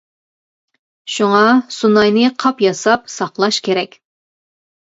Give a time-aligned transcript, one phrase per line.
[1.15, 1.41] شۇڭا،
[1.77, 3.99] سۇناينى قاپ ياساپ ساقلاش كېرەك.